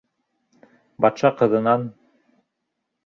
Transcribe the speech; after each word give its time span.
Батша 1.05 1.31
ҡыҙынан: 1.43 1.85